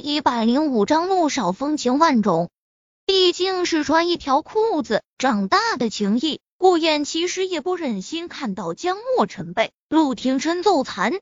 [0.00, 2.50] 一百零五章，陆少风情万种，
[3.04, 6.40] 毕竟是穿一条裤子长大的情谊。
[6.56, 11.20] 顾燕其实也不忍心看到江墨尘被陆廷琛揍残，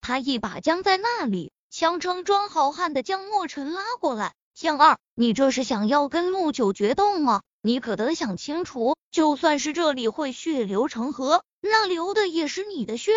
[0.00, 4.34] 他一把将在那里强撑装好汉的江墨尘拉过来。
[4.54, 7.42] 江二，你这是想要跟陆九决斗吗？
[7.62, 13.12] 你可得想清楚，就算是这里会血流成河，那流的也是你的血。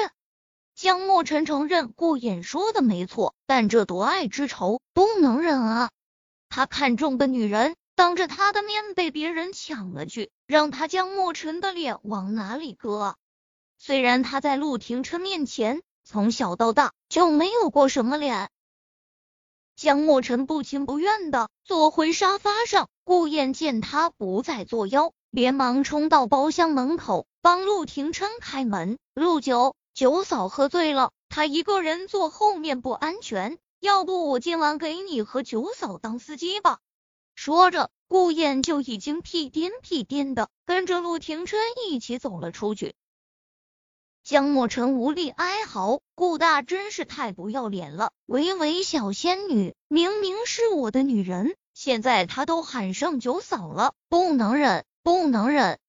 [0.78, 5.90] 江墨尘承认顾衍说的没错，但这夺爱之仇不能忍啊！
[6.50, 7.76] 他看中的女人。
[7.96, 13.16] 当着他的面被别人抢了去，让他江墨尘的脸往哪里搁？
[13.80, 18.52] 虽然他在陆廷琛面前从小到大就没有过什么脸。
[19.76, 29.00] 江墨尘不情不愿的坐回沙发上，顾燕见他不再作妖，连忙冲到包厢门口帮陆廷琛开门。
[29.16, 36.78] 陆九九嫂喝醉了，她一个人坐后面不安全，要不我今晚给你和九嫂当司机吧。
[37.34, 42.94] 说着，顾燕就已经屁颠屁颠的跟着陆廷琛一起走了出去。
[44.24, 48.12] 江墨尘无力哀嚎：“顾大真是太不要脸了！
[48.28, 55.80] 维维小仙女明明是我的女人，现在她都喊上九嫂了，不能忍，不能忍！”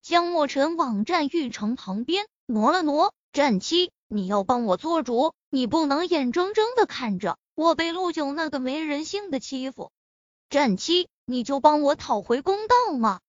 [0.00, 9.92] 江墨尘往战玉城旁边挪了挪：“战七，你要帮我做主，你不能眼睁睁的看着我被陆九那个没人性的欺负。”
[10.50, 13.20] 战七，你就帮我讨回公道嘛！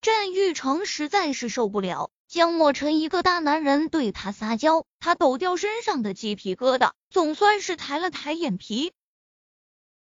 [0.00, 8.92] 战玉成实在是受不了江墨尘一个大男人对他撒娇，他抖掉身上的鸡皮疙瘩，总算是抬了抬眼皮。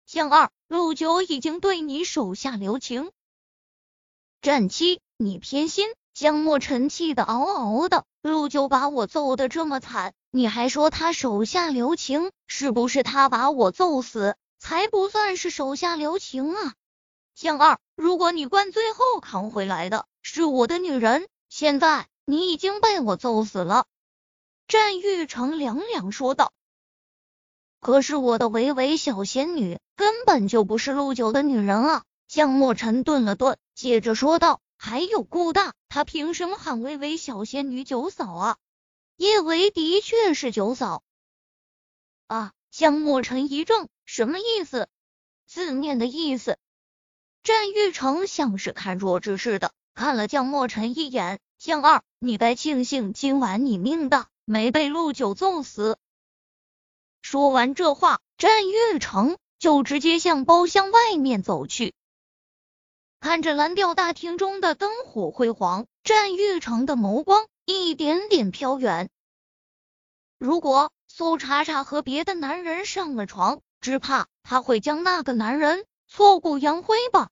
[0.06, 3.12] 江二，陆九已经对你手下留情。
[4.42, 5.90] 战七，你偏心！
[6.16, 12.31] 江墨尘气得嗷嗷的，陆九把我揍得这么惨，你还说他手下留情？
[12.47, 14.38] 是不是他把我揍死？
[14.57, 16.73] 才不算是手下留情啊！
[17.35, 23.85] 江二，如果你灌最后扛回来的是我的女人，现在你已经被我揍死了。
[24.69, 26.53] 战玉成凉凉说道。
[27.81, 32.03] 可是我的维维小仙女根本就不是陆九的女人啊！
[32.29, 38.57] 江墨尘顿了顿，接着说道：“还有顾大，他凭什么喊薇薇小仙女九嫂啊？
[39.16, 41.03] 叶维的确是九嫂
[42.28, 43.88] 啊！”江墨尘一怔。
[44.03, 44.89] 什么意思？
[45.47, 46.59] 字面的意思。
[47.44, 51.39] 战玉成像是看弱智似的看了江墨尘一眼。
[51.57, 55.97] 江二，你该庆幸今晚你命大，没被陆九揍死。
[57.22, 61.94] 说完这话，战玉成就直接向包厢外面走去。
[63.20, 69.09] 看着蓝调大厅中的灯火辉煌，战玉成的眸光一点点飘远。
[70.38, 77.30] 如果苏茶茶和别的男人上了床，只怕他会将那个男人挫骨扬灰吧。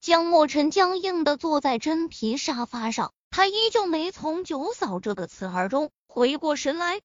[0.00, 7.00] 江墨尘僵硬的坐在真皮沙发上，他依旧没从九嫂这个词儿中回过神来。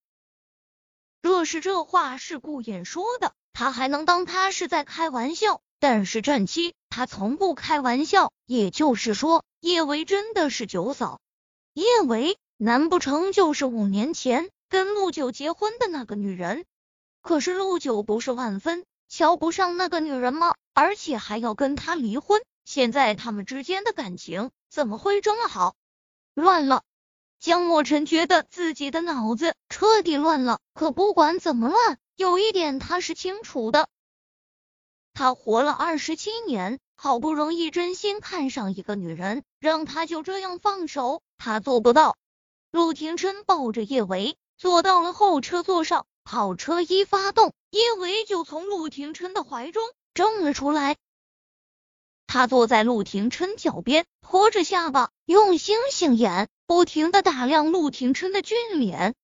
[1.21, 5.61] 若是这话是顾衍说的，他还能当他是在开玩笑。
[5.81, 11.19] 但是战七他从不开玩笑，也就是说，叶维真的是九嫂。
[11.73, 16.65] 叶维难不成就是五年前跟陆九结婚的那个女人？
[17.23, 20.53] 可是陆九不是万分瞧不上那个女人吗？
[20.75, 22.43] 而且还要跟她离婚。
[22.63, 25.73] 现在他们之间的感情怎么会这么好？
[26.35, 26.83] 乱了！
[27.39, 30.59] 江墨尘觉得自己的脑子彻底乱了。
[30.75, 33.89] 可不管怎么乱，有一点他是清楚的：
[35.13, 42.17] 他活了二十七年，好不容易真心看上一个女人，让他就这样放手，他做不到。
[42.71, 46.05] 陆廷琛抱着叶维坐到了后车座上。
[46.23, 49.83] 跑车一发动，叶维就从陆廷琛的怀中
[50.13, 50.95] 挣了出来。
[52.27, 59.15] 他坐在陆廷琛脚边，托着下巴，用星星眼不停的打量陆廷琛的俊脸。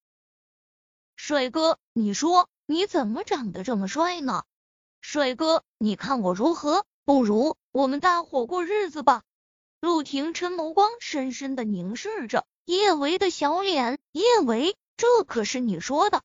[1.16, 4.44] 帅哥，你说你怎么长得这么帅呢？
[5.10, 6.86] 帅哥，你看我如何？
[7.06, 9.24] 不如我们大伙过日子吧。
[9.80, 14.00] 陆廷琛眸光深深的凝视着叶维的小脸。
[14.12, 16.24] 叶维，这可是你说的。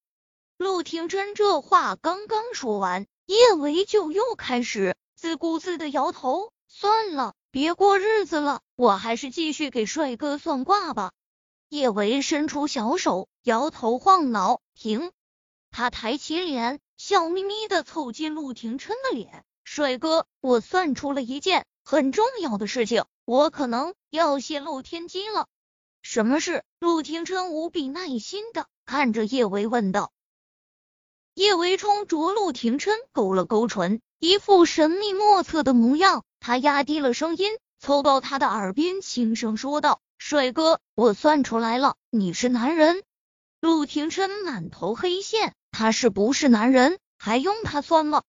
[0.57, 6.51] 陆廷琛这话刚刚说完，叶维就又开始自顾自的摇头。
[6.67, 11.13] 算了，别过日子了，我还是继续给帅哥算卦吧。
[11.69, 15.13] 叶维伸出小手，摇头晃脑，停。
[15.71, 19.45] 他抬起脸，笑眯眯的凑近陆廷琛的脸。
[19.65, 25.49] 帅哥，我算出了一件很重要的事情，我可能要泄露天机了。
[26.03, 26.63] 什么事？
[26.79, 30.13] 陆廷琛无比耐心的看着叶维问道。
[31.35, 36.23] 叶维冲着陆廷琛勾了勾唇，一副神秘莫测的模样。
[36.39, 37.51] 他压低了声音，
[37.81, 43.03] 凑到他的耳边轻声说道：“帅哥，我算出来了，你是男人。”
[43.61, 48.23] 陆廷琛满头黑线，他是不是男人，还用他算吗？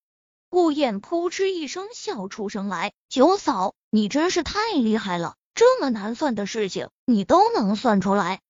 [0.49, 8.41] 顾燕扑哧一声笑出声来：“九嫂，你真是太厉害了，这么难算的事情，你都能算出来。”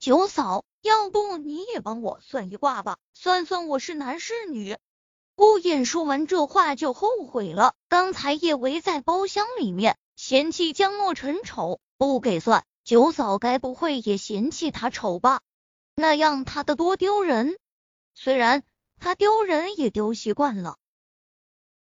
[0.00, 0.64] 九嫂。
[0.84, 4.76] 要不你也帮我算一卦吧，算算我是男是女。
[5.34, 12.66] 顾燕说完这话就后悔了，刚才叶维在包厢里面嫌弃江墨尘丑，不给算。
[12.84, 15.40] 九嫂该不会也嫌弃他丑吧？
[15.94, 17.56] 那样他的多丢人。
[18.14, 18.62] 虽然
[18.98, 20.76] 他丢人也丢习惯了。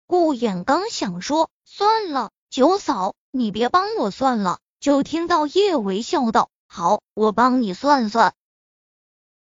[0.07, 8.35] 顾衍刚想说算了，九嫂你别帮我算了，就听到叶维笑道：“好，我帮你算算。”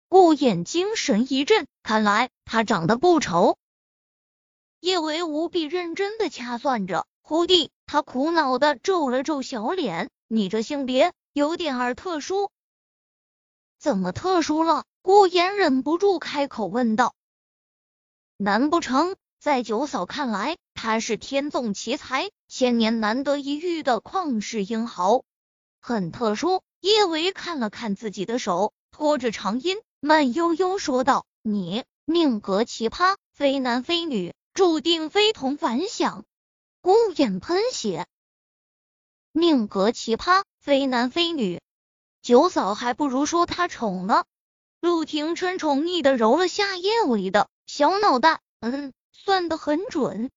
[0.08, 3.56] 顾衍精神一振，看来他长得不丑。
[4.80, 12.50] 叶维无比认真的掐算着，忽地他苦恼的皱了皱小脸：“你这性别有点儿特殊，
[13.78, 17.14] 怎么特殊了？”顾燕忍不住开口问道
[18.36, 25.22] ：“难不成在九嫂看来，他是天纵奇才，千年难得一遇的旷世英豪？
[25.80, 29.78] 很特殊。”叶维看了看自己的手，拖着长音。
[30.00, 36.26] 慢悠悠说道：“你命格奇葩，非男非女，注定非同凡响。”
[36.82, 38.06] 顾眼喷血，
[39.32, 41.62] 命格奇葩，非男非女，
[42.20, 44.26] 九嫂还不如说他丑呢。
[44.80, 50.30] 陆廷琛宠溺的揉了下叶维的小脑袋，嗯，算得很准。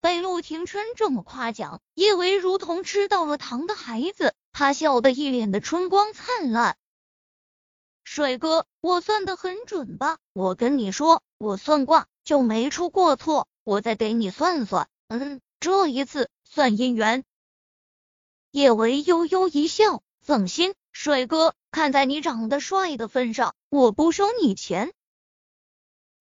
[0.00, 6.76] 被陆廷琛这么夸奖，叶维如同吃到了糖的孩子，他笑得一脸的春光灿烂。
[8.02, 10.18] 帅哥，我算的很准吧？
[10.32, 13.46] 我跟你说，我算卦就没出过错。
[13.64, 17.22] 我再给你算算，嗯，这一次算姻缘。
[18.50, 24.92] 叶维悠悠一笑，放心，帅哥，看在你长得帅的份上，我不收你钱。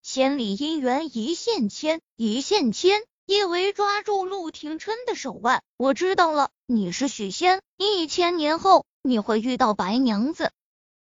[0.01, 3.03] 千里姻缘一线牵，一线牵。
[3.27, 10.51] 叶维抓住陆廷琛的手腕，我知道了，你是许仙，一千年后你会遇到白娘子。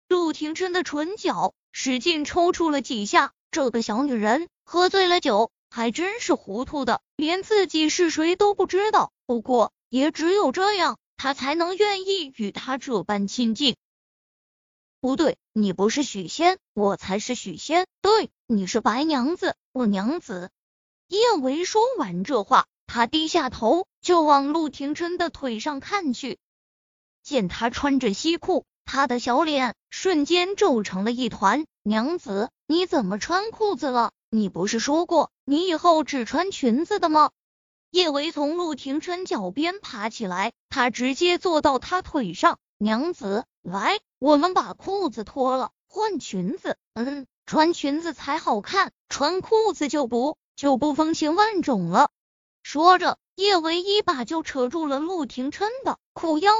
[0.09, 9.13] 陆廷琛的唇角使劲抽搐了几下，这个小女人喝醉了酒，还真是糊涂的，连自己是谁都不知道。
[9.25, 13.75] 不过也只有这样，他才能愿意与他这般亲近。
[15.01, 17.87] 不对，你不是许仙，我才是许仙。
[18.01, 20.49] 对，你是白娘子，我娘子。
[21.09, 26.39] 叶维说完这话，他低下头就往陆廷琛的腿上看去，
[27.21, 28.65] 见他穿着西裤。
[28.85, 31.65] 他的小脸瞬间皱成了一团。
[31.83, 34.13] 娘子，你怎么穿裤子了？
[34.29, 37.31] 你不是说过你以后只穿裙子的吗？
[37.91, 42.59] 叶维从陆廷琛脚边爬起来，他直接坐到他腿上。
[42.77, 46.77] 娘子，来，我们把裤子脱了，换裙子。
[46.93, 52.11] 嗯，穿裙子才好看，穿裤子就不就不风情万种了。
[52.61, 56.51] 说着，叶维一把就扯住了陆廷琛的裤腰。